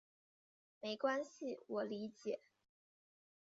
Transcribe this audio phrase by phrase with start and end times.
[0.79, 2.41] 没关系，我理解。